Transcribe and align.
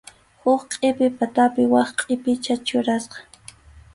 Huk 0.43 0.61
qʼipi 0.71 1.07
patapi 1.19 1.63
wak 1.73 1.89
qʼipicha 1.99 2.53
churasqa. 2.67 3.17